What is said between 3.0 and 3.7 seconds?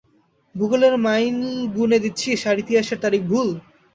তারিখ ভুল?